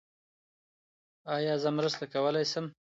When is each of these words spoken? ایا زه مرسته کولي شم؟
ایا 1.35 1.53
زه 1.63 1.69
مرسته 1.77 2.03
کولي 2.13 2.43
شم؟ 2.51 2.65